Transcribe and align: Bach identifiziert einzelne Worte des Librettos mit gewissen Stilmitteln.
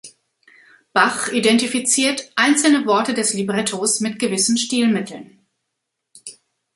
Bach 0.93 1.29
identifiziert 1.31 2.31
einzelne 2.35 2.87
Worte 2.87 3.13
des 3.13 3.35
Librettos 3.35 3.99
mit 3.99 4.17
gewissen 4.17 4.57
Stilmitteln. 4.57 5.37